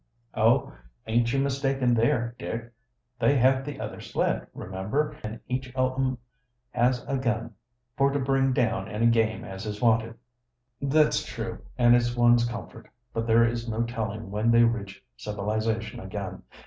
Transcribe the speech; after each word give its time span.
"Oh, 0.33 0.73
aint 1.05 1.31
you 1.31 1.37
mistaken 1.37 1.93
there, 1.93 2.33
Dick? 2.39 2.73
They 3.19 3.37
have 3.37 3.63
the 3.63 3.79
other 3.79 4.01
sled, 4.01 4.47
remember; 4.51 5.15
and 5.23 5.39
each 5.47 5.71
o' 5.75 5.93
'em 5.93 6.17
has 6.71 7.05
a 7.07 7.17
gun 7.19 7.53
for 7.95 8.09
to 8.11 8.17
bring 8.17 8.51
down 8.51 8.87
any 8.87 9.05
game 9.05 9.43
as 9.45 9.67
is 9.67 9.79
wanted." 9.79 10.15
"That's 10.81 11.23
true, 11.23 11.59
and 11.77 11.95
it's 11.95 12.15
one 12.17 12.39
comfort. 12.39 12.89
But 13.13 13.27
there 13.27 13.45
is 13.47 13.69
no 13.69 13.83
telling 13.83 14.31
when 14.31 14.49
they 14.49 14.63
reach 14.63 15.05
civilization 15.17 15.99
again. 15.99 16.41